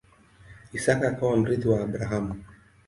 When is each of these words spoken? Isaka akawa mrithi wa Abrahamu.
Isaka 0.77 1.05
akawa 1.11 1.35
mrithi 1.41 1.67
wa 1.71 1.77
Abrahamu. 1.85 2.33